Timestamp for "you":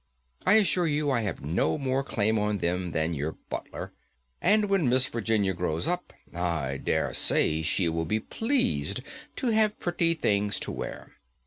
0.87-1.11